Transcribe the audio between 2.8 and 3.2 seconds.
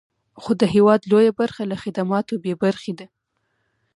ده.